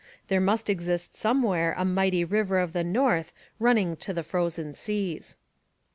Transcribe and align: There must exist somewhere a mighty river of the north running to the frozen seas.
There 0.29 0.41
must 0.41 0.67
exist 0.67 1.13
somewhere 1.13 1.75
a 1.77 1.85
mighty 1.85 2.25
river 2.25 2.57
of 2.57 2.73
the 2.73 2.83
north 2.83 3.33
running 3.59 3.95
to 3.97 4.15
the 4.15 4.23
frozen 4.23 4.73
seas. 4.73 5.37